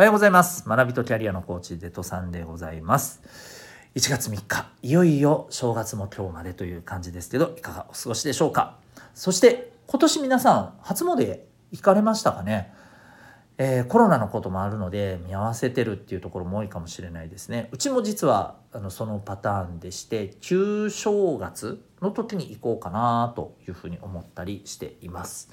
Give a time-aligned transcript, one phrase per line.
[0.00, 0.66] おはようございます。
[0.66, 3.20] 学びとキャリアのコーチデトさんでございます。
[3.94, 8.78] 1月3日いよいよ正月も今日までという感じですけどいかがお過ごしでしょうか？
[9.14, 11.40] そして今年皆さん初詣
[11.70, 12.72] 行かれましたかね？
[13.58, 17.68] えー、コロナのこともあるので見合わせてるっていうところも多いかもしれないですね。
[17.70, 25.50] うちも実はあのそのパターンでして旧正月の時に行こうかなというふうに思ったりしています。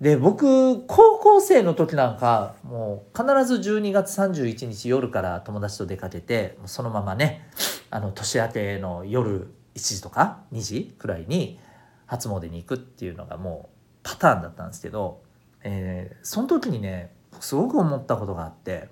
[0.00, 7.48] で僕高校生の時なんかもう必ず12月31日夜から友達と出かけてそのままね
[7.90, 11.58] あの年明けの夜1時とか2時くらいに
[12.06, 15.24] 初詣に行くっていうのがもうパターンだったんですけど
[15.64, 18.88] えー、その時にねすごく思ったことがあって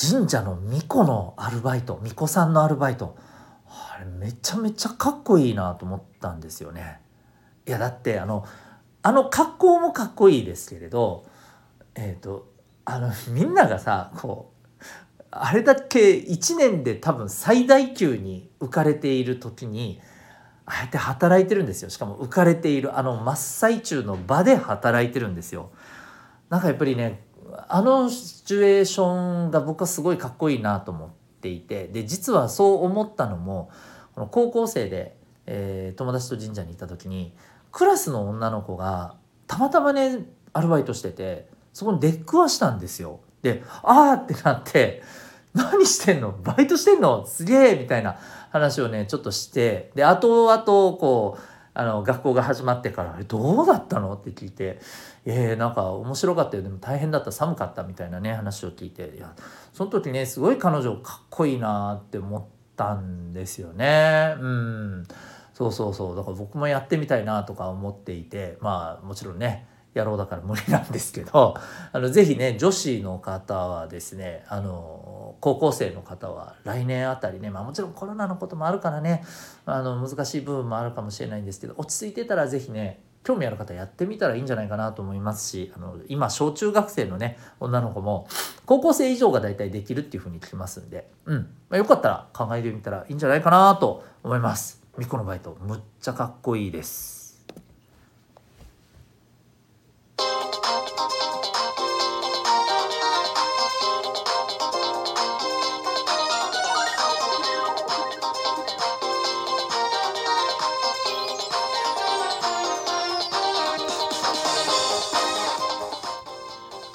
[0.00, 3.18] 神社の巫女のアルバイト巫女さんのアルバイト
[3.66, 7.00] あれめちゃめちゃかっこいいなと思ったんですよね。
[7.66, 8.46] いやだってあの
[9.06, 11.26] あの格好もかっこいいですけれど
[11.94, 12.50] えっ、ー、と
[12.86, 14.50] あのみんながさこ
[14.80, 14.84] う
[15.30, 20.00] あれだけ1年で多分最大級に浮かれている時に
[20.64, 21.90] あえて働いてるんですよ。
[21.90, 25.70] しかも浮かれているあの真っ最中の場で働いてるんですよ。
[26.48, 27.20] なんかやっぱりね
[27.68, 31.10] あのシチュエーションが僕はすごいかっこいいなと思っ
[31.42, 33.70] ていてで実はそう思ったのも
[34.14, 35.14] この高校生で、
[35.44, 37.34] えー、友達と神社に行った時に
[37.74, 39.16] クラスの女の子が
[39.48, 43.18] たまたまねアルバイトしててそこに出くわしたんですよ。
[43.42, 45.02] で「ああ!」ってなって
[45.52, 46.30] 「何してんの？
[46.32, 47.26] バイトしてんの？
[47.26, 48.16] すげえ!」みたいな
[48.50, 51.42] 話をねちょっとしてで後々こう
[51.76, 54.78] あの学校が始まってから「どうだったの?」って聞いて
[55.26, 59.32] 「えー、なんか面白かったよでも大変だった寒かった」みたいなね話を聞いていや
[59.72, 62.44] その時ねすごい彼女かっこいいなって思っ
[62.76, 64.36] たんですよね。
[64.40, 65.04] うん
[65.54, 71.54] そうそうそうだから僕もやってみたいなとか思っていてまあもちろんね野郎だから無理なんですけど
[71.92, 79.24] あのぜひね女子の方はですねあの高校生の方は来年あたりね、まあ、もちろんコロナのこともあるからね
[79.64, 88.26] あの難しい部分もあるかもしれないんですけど落ち着いてたらぜひね興味ある方やってみたらいいんじゃないかなと思いますしあの今小中学生のね女の子も
[88.66, 91.38] 高校生以上が大体できるっていうふうに聞きますんで、うん
[91.70, 94.83] まあ、よかったら考えてみたらいいんじゃないかなと思います。
[94.96, 97.24] ミコのバイトむっちゃかっこいいです。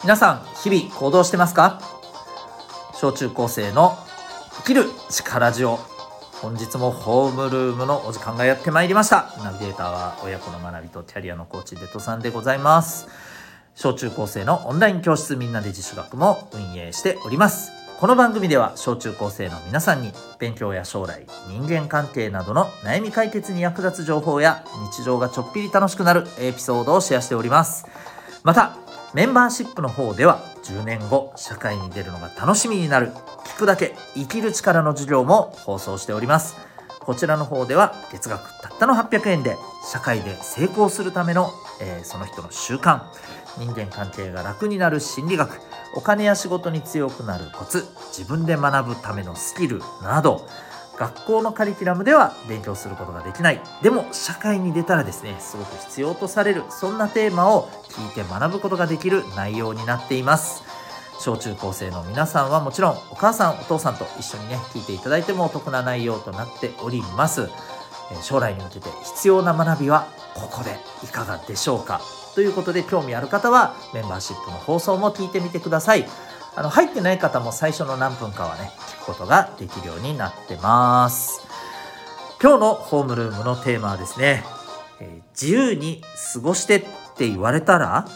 [0.03, 1.81] 皆さん日々行動してますか？
[2.93, 3.97] 小中高生の
[4.59, 5.79] 生きる力ジオ
[6.41, 9.33] 本日もホームルームのお時間がやってまいりました。
[9.43, 13.07] ナビゲーターは親子の学びとキャリアのコーチデトさんでございます。
[13.75, 17.71] 小中高生のオンライン教室みんなで自主学も運営しております。
[17.99, 24.63] この番組では小中高生の皆さんに勉強や将来人間関係などの悩み解決に役立つ情報や
[24.93, 27.85] 日常がちょっぴり楽しくなるエピソードをシェアしております。
[28.43, 28.77] また
[29.13, 33.11] メンバーシップの方では10年後社会に出るのが楽しみになる。
[33.45, 36.57] 聞くだけ生きる力の授業も放送しております。
[36.99, 39.57] こちらの方では月額たったの800円で
[39.91, 41.49] 社会で成功するための、
[41.81, 43.01] えー、その人の習慣。
[43.57, 45.59] 人間関係が楽になる心理学。
[45.95, 47.85] お金や仕事に強くなるコツ。
[48.15, 50.47] 自分で学ぶためのスキルなど。
[50.99, 53.61] 学校のカリキュラムでは勉強することができない。
[53.81, 60.63] でも社会に出たらですねすごく必要とされるそんなテーマを聞いて学ぶことができる内容になっています。
[61.21, 67.49] 小中高生の皆さんはもちろんお母さんお父さんと一緒にね聞いていただいてもお得な内容となっております。
[68.21, 72.01] 将来に向けて必要な学びはここでいかがでしょうか？
[72.35, 76.07] ということで興味ある方はメンバーシップの放送も聞いてみてください。
[76.55, 81.41] あの入ってない方も最初の何分かはね聞くことができるようになってます。
[82.41, 84.43] 今日のホームルームのテーマはですね、
[84.99, 86.01] えー、自由に
[86.33, 86.81] 過ごしてっ
[87.15, 88.07] て言われたら？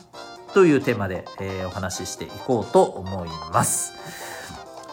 [0.54, 3.94] というテーマで、えー、お話ししていこうと思います。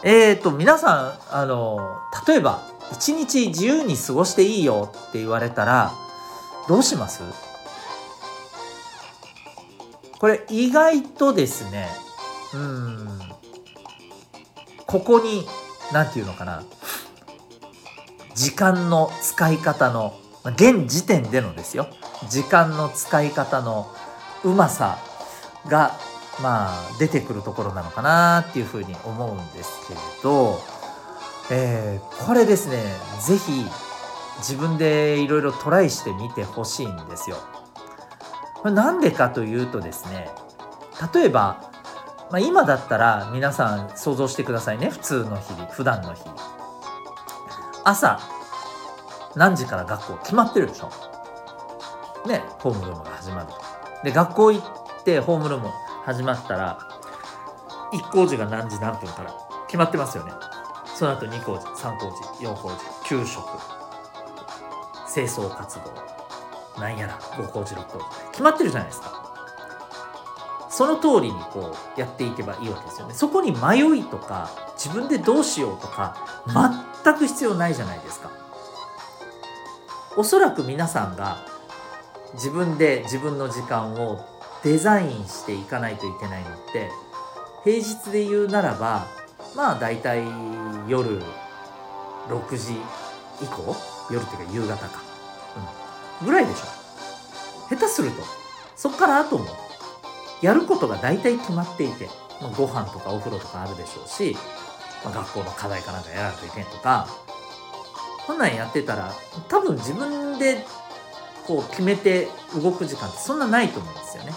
[0.02, 2.62] えーと皆さんあの例えば
[2.92, 5.92] 一日自由に過ごしていいよって言われたら
[6.68, 7.22] どうします？
[10.18, 11.88] これ意外とですね
[12.54, 13.18] うん。
[14.86, 15.46] ここに
[15.92, 16.62] 何て言うのかな。
[18.34, 21.88] 時間の使い方の現時点でのですよ。
[22.28, 23.90] 時間の使い方の
[24.44, 24.98] うまさ
[25.68, 25.92] が
[26.42, 30.58] まあ出てくるところなのかなっていうふうに思うんですけれど、
[31.50, 32.82] えー、これですね
[33.20, 33.64] 是非
[34.38, 37.36] 自分でいろいろトライしてみてほしいんですよ。
[38.64, 40.28] なんでかというとですね
[41.14, 41.69] 例えば
[42.30, 44.90] まあ、今だったら皆さん想像してくださいね。
[44.90, 46.36] 普通の日々普段の日々。
[47.84, 48.20] 朝
[49.34, 50.90] 何時から学校決まってるでしょ。
[52.26, 53.54] ねホームルームが始まると。
[54.04, 55.68] で学校行ってホームルーム
[56.04, 56.78] 始まったら
[57.92, 59.34] 1工事が何時何分から
[59.66, 60.32] 決まってますよね。
[60.94, 62.76] その後2工事3工事4工事
[63.08, 63.44] 給食
[65.12, 69.29] 清掃活動なんやら5工事6工事決まってるじゃないですか。
[70.80, 73.12] その通りにこうやっていけばいいわけですよね。
[73.12, 74.48] そこに迷いとか
[74.78, 76.16] 自分でどうしようとか
[77.04, 78.30] 全く必要ないじゃないですか。
[80.16, 81.44] おそらく皆さんが
[82.32, 84.24] 自分で自分の時間を
[84.64, 86.88] デザインしていかないといけないのって
[87.62, 89.06] 平日で言うならば
[89.54, 90.24] まあ大体
[90.88, 91.20] 夜
[92.30, 92.72] 6時
[93.42, 93.76] 以降
[94.10, 95.02] 夜っていうか夕方か、
[96.22, 96.64] うん、ぐらいでしょ。
[97.68, 98.22] 下手すると。
[98.76, 99.44] そっから後も
[100.42, 102.08] やることが大体決まっていて、
[102.40, 104.36] まあ、ご飯とかお風呂とかあるでしょうし、
[105.04, 107.08] まあ、学校の課題かなんかやらないといけんとか
[108.26, 109.12] こんなんやってたら
[109.48, 110.64] 多分自分で
[111.46, 112.28] こう決めて
[112.62, 114.32] 動く時間ってそんなないと思うんですよね。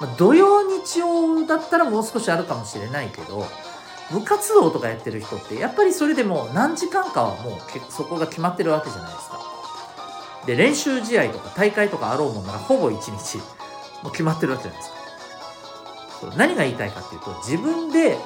[0.00, 3.44] まあ、土曜日曜だったらもう少しあるかもしれないけど
[4.12, 7.60] 部活動とかやってる人ってやっぱりそれでも何時間かはもう
[7.90, 9.40] そこが決まってるわけじゃないですか。
[10.46, 13.38] で練習試合とか大会とかあろうもんならほぼ1日
[14.02, 14.98] もう決まってるわけじゃないですか。
[16.36, 18.18] 何が言いたいかっていうと自分で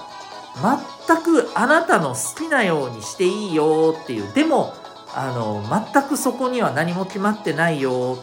[1.06, 4.74] 全くあなたの好きなようにしていいよっていうでも
[5.14, 8.18] あの全くそこには何も決まってないよ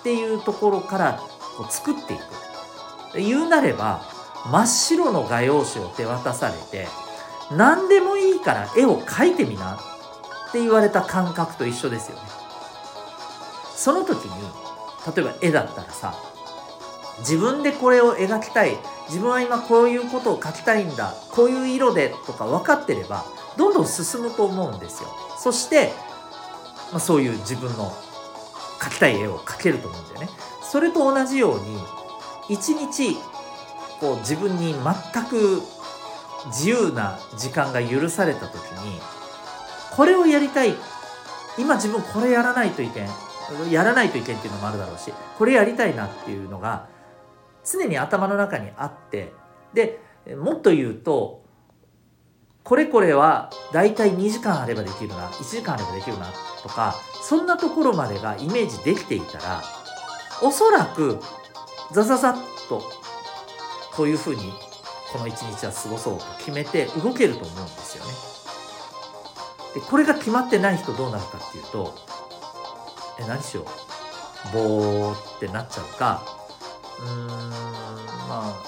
[0.00, 1.20] っていうところから
[1.56, 2.22] こう作っていく
[3.14, 4.02] 言うなれば
[4.50, 6.88] 真っ白の画用紙を手渡されて
[7.52, 12.22] 何でもいいから絵を描いてみなって言われた感覚と一緒ですよね
[13.76, 14.32] その時に
[15.14, 16.14] 例えば絵だったらさ
[17.22, 18.76] 自分でこれを描きたい。
[19.08, 21.14] 自分は今こういうことを描きたいんだ。
[21.30, 23.24] こういう色でとか分かってれば
[23.56, 25.08] どんどん進むと思うんですよ。
[25.38, 25.92] そして、
[26.90, 27.92] まあ、そういう自分の
[28.80, 30.28] 描きたい絵を描けると思うんだよね。
[30.62, 31.78] それと同じように
[32.48, 33.16] 一日
[34.00, 35.62] こう自分に全く
[36.46, 39.00] 自由な時間が許された時に
[39.94, 40.74] これをやりたい。
[41.58, 43.08] 今自分これやらないといけん。
[43.70, 46.86] やらないといけんっていうのもあるだろうしこれやりたいなっていうのが
[47.64, 49.32] 常に頭の中にあって
[49.74, 50.00] で
[50.36, 51.42] もっと言うと
[52.64, 56.26] これこれはだいたい2時間あればできるな1時間あればできるな
[56.62, 59.62] とかそんなところまでがイメージできていたら
[60.42, 61.18] おそらく
[61.92, 62.82] ザザザッと
[63.94, 64.52] こういうふうに
[65.12, 68.10] この一日は過ごそうと決めて動けると思うんですよね。
[69.74, 71.94] でこれが決まってない人どうなるかっていうと
[73.20, 73.64] え何しよう
[74.52, 76.22] ぼーってなっちゃうか
[77.02, 77.28] うーん
[78.28, 78.62] まあ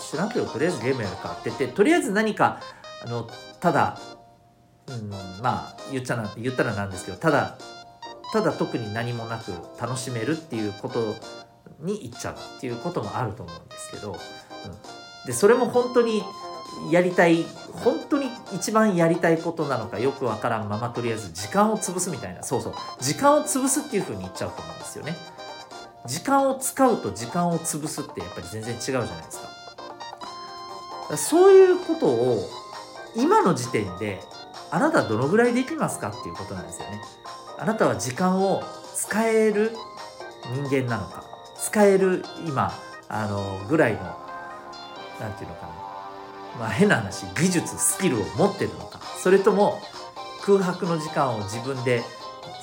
[0.00, 2.60] 知らんけどとりあえずゲームやるかって言ってとりあえず何か
[3.04, 3.28] あの
[3.60, 3.98] ただ
[4.88, 5.10] うん
[5.42, 7.58] まあ言っちゃな言ったらなんですけどただ
[8.32, 11.14] ただ特に何もなく楽しめるっていうこと
[11.80, 16.22] に行っちゃうっていうこともあると思うんですけど、うん、でそれも本当に
[16.90, 25.14] やりたい本当に一番やりたいことなのかよくわからんままとりあえず時間を潰すみたいなそうそう時間を潰すっていう風に言っちゃうと思うんですよね。
[26.06, 29.48] 時間を使うと時間を潰すってやっぱり全然違うじゃないですか。
[31.16, 32.48] そういうことを
[33.14, 34.20] 今の時点で
[34.70, 37.00] あなたどのぐらいできますかっていうことなんですよね。
[37.58, 38.62] あなたは時間を
[38.94, 39.72] 使える
[40.54, 41.24] 人間なのか
[41.60, 42.72] 使える今
[43.08, 44.00] あのぐらいの
[45.20, 45.72] 何て言うのかな。
[46.58, 49.00] まあ変な話技術スキルを持ってるのか。
[49.22, 49.80] それとも
[50.44, 52.02] 空白の時間を自分で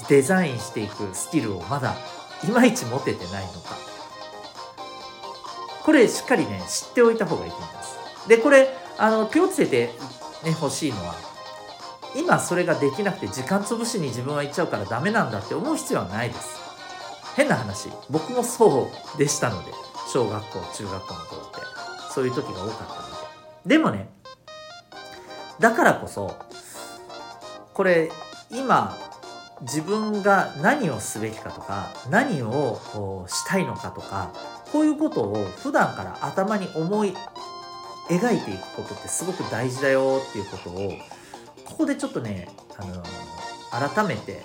[0.10, 1.96] デザインしていくスキルをまだ
[2.44, 3.78] いまいち持ててないのか。
[5.84, 7.98] これしっかりね知っておいた方がいいと思います。
[8.28, 9.88] でこれあの気をつけて
[10.44, 11.16] ね欲しいのは
[12.16, 16.60] 今それができなくて時間潰しに自分は行っちゃうからダメなんだって思う必要はないです。
[17.36, 19.72] 変な話僕もそうでしたので
[20.12, 21.60] 小学校中学校の頃って。
[22.12, 23.10] そういう時が多かったの
[23.64, 23.78] で。
[23.78, 24.10] でもね
[25.60, 26.36] だからこそ
[27.74, 28.12] これ
[28.50, 28.98] 今
[29.62, 34.32] 自分が何をすべきかとか何をしたいのかとか
[34.72, 37.14] こういうことを普段から頭に思い
[38.10, 40.94] 描いていくことってすごく大事だよっていうことを
[41.66, 43.04] ここでちょっとね、あの
[43.94, 44.44] 改めて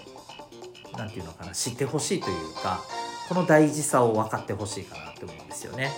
[0.97, 2.81] 何て言うのかな知ってほしいというか
[3.29, 5.91] この大事さを分かってほしいかなって思うんですよね。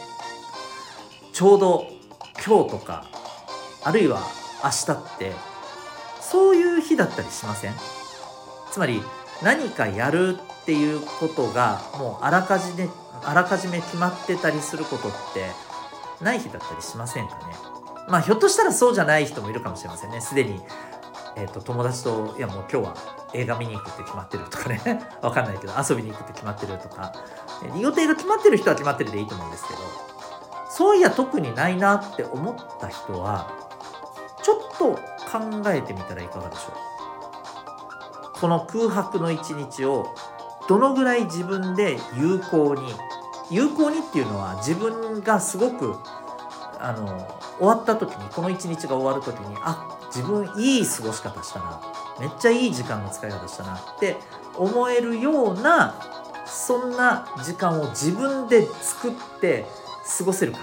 [1.32, 1.86] ちょうど
[2.46, 3.04] 今日とか
[3.82, 4.20] あるいは
[4.62, 5.32] 明日って
[6.20, 7.72] そういう日だったりしません？
[8.76, 9.00] つまり
[9.42, 12.90] 何かやるっていうことがもうあらかじめ
[13.24, 15.46] あらかじめ決まってたりすることって
[16.22, 17.54] ない日だったりしませんかね。
[18.06, 20.20] まあひょっとしたらそうじゃない人もいるかもしれませんね。
[20.20, 20.60] すでに、
[21.36, 22.96] えーと、友達といやもう今日は
[23.32, 25.08] 映画見に行くって決まってるとかね。
[25.24, 27.14] わかんないけど遊びに行くって決まってるとか。
[27.80, 29.78] 予定が決まってる人は決まってるでいいと思うんですけど。
[30.68, 33.50] そういや特にないなって思った人は
[34.42, 34.92] ちょっと
[35.32, 36.95] 考えてみたらいかがでしょう？
[38.40, 40.14] この空白の一日を
[40.68, 42.92] どのぐらい自分で有効に
[43.50, 45.94] 有効にっていうのは自分がすごく
[46.78, 47.06] あの
[47.58, 51.80] 終わった時にこの一日が終わる時にあ自分いい過ごし方したな
[52.20, 54.16] めっちゃいい時間の使い方したなって
[54.56, 55.94] 思えるような
[56.46, 59.66] そんな時間を自分で作って
[60.18, 60.58] 過ごせるか。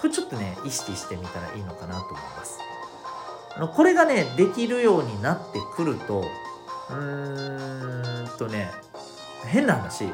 [0.00, 2.58] これちょっとね意識してみたらいいのかなと思います。
[3.54, 6.24] あのこれがねできるようになってくると
[6.90, 8.70] うーんとね
[9.46, 10.12] 変な話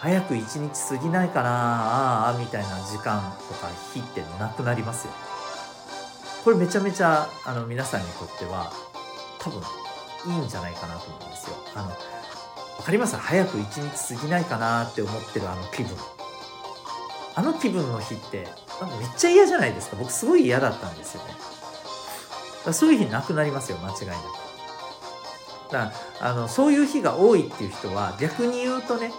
[0.00, 5.12] 早く一日過ぎないかなああみたいな時間とか日ってなくなりますよ。
[6.44, 8.72] これめちゃめちゃあの皆さんにとっては
[9.40, 9.60] 多分
[10.32, 11.56] いいんじゃないかなと思うんですよ。
[11.74, 11.88] あの
[12.78, 13.16] 分かります？
[13.16, 15.96] 早く一日過ぎないかなって思ってるあの気分。
[17.34, 18.48] あの気分の日ってめっ
[19.16, 19.96] ちゃ嫌じゃないですか？
[19.96, 21.30] 僕すごい嫌だったんですよね。
[22.72, 24.45] そういう日なくなりますよ間違いなく。
[25.70, 29.12] だあのそういう日が多いっていう人は逆に言うとね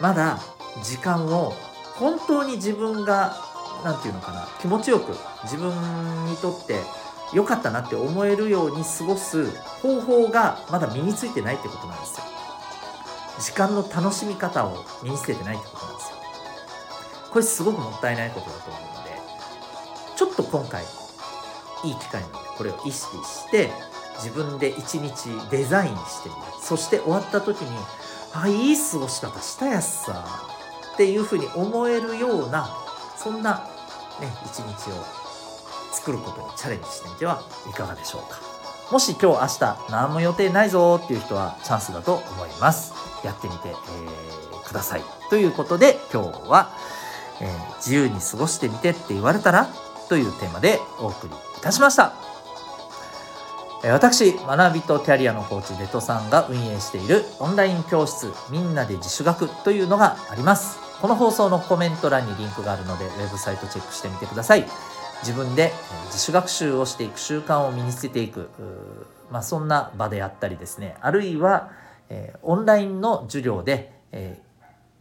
[0.00, 0.40] まだ
[0.82, 1.52] 時間を
[1.96, 3.36] 本当に自分が
[3.84, 5.12] 何て言うのかな気持ちよく
[5.44, 5.70] 自分
[6.26, 6.80] にとって
[7.32, 9.50] 良かったなって思えるように過ごす
[9.82, 12.24] 方法がまだ身についてないってことなんですよ。
[13.40, 16.16] 時間の楽しみ方を身につけてないってことなんですよ。
[17.30, 19.10] これすごくもったいないことだと思うので
[20.16, 20.84] ちょっと今回
[21.84, 23.70] いい機会なのでこれを意識して
[24.18, 26.40] 自分で一日デザインしてみる。
[26.60, 27.78] そして終わった時に
[28.34, 30.24] あいい過ごし方したやつさ。
[30.94, 32.68] っていうふうに思えるような
[33.16, 33.68] そんな
[34.20, 34.94] ね一日を
[35.92, 38.40] 作ることにチャレンジしてみてはいかがでしょうか。
[38.90, 42.94] もし今日明日何も予定ないぞっていう人はチャンスだと思います。
[43.24, 45.02] やってみて、えー、ください。
[45.30, 46.70] ということで今日は、
[47.40, 49.68] えー、自由に過ごしてみてって言われたら
[50.08, 52.12] というテーマでお送りいたしました。
[53.84, 60.78] 私学びとキャリアのコーチデトさんが運営しているオンライン教室みんなで自主学というのがあります。
[61.00, 64.66] この放送のコメント欄にリンクがあるのでウェブサイトチェックしてみてください。
[65.22, 65.72] 自分で
[66.06, 68.50] 自主学習をしていく習慣を身につけていく
[69.30, 70.96] まあ、そんな場であったりですね。
[71.00, 71.70] あるいは、
[72.08, 74.40] えー、オンラインの授業で、え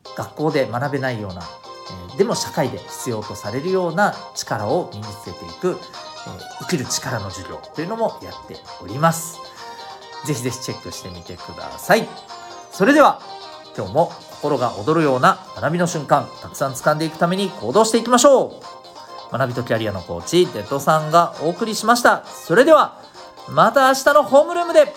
[0.03, 1.41] ー、学校で学べないような、
[2.11, 5.77] えー、でも社会で必要とされるような力を身につけていく。
[6.59, 9.39] 生きる力の授業というのもやっております。
[10.25, 12.07] ぜひぜひチェックしてみてください。
[12.71, 13.21] それでは
[13.77, 18.51] 今日も心が躍るような学びの瞬間たくさん掴んでいくために行動していきましょう
[19.31, 22.23] 学びとキャリアのコーチデッドさんがお送りしました。
[22.25, 23.01] それでは
[23.49, 24.93] また明日のホームルームで